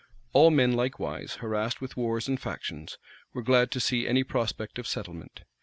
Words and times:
All 0.33 0.49
men, 0.49 0.71
likewise, 0.73 1.35
harassed 1.41 1.79
with 1.79 1.95
wars 1.95 2.27
and 2.27 2.39
factions, 2.39 2.97
were 3.33 3.43
glad 3.43 3.69
to 3.69 3.79
see 3.79 4.07
any 4.07 4.23
prospect 4.23 4.79
of 4.79 4.87
settlement. 4.87 5.43